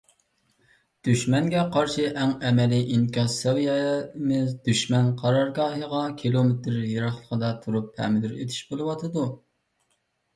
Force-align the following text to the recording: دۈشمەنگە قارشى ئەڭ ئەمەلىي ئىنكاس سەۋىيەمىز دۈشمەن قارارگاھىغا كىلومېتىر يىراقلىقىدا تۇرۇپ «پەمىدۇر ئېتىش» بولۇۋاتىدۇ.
دۈشمەنگە 1.07 1.65
قارشى 1.73 2.05
ئەڭ 2.21 2.31
ئەمەلىي 2.47 2.87
ئىنكاس 2.95 3.35
سەۋىيەمىز 3.43 4.55
دۈشمەن 4.69 5.11
قارارگاھىغا 5.19 6.01
كىلومېتىر 6.23 6.79
يىراقلىقىدا 6.93 7.53
تۇرۇپ 7.67 7.93
«پەمىدۇر 7.99 8.35
ئېتىش» 8.39 8.63
بولۇۋاتىدۇ. 8.71 9.27